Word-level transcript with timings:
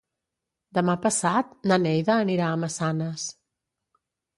Demà 0.77 0.95
passat 1.03 1.53
na 1.73 1.79
Neida 1.85 2.19
anirà 2.25 2.51
a 2.51 2.59
Massanes. 2.67 3.33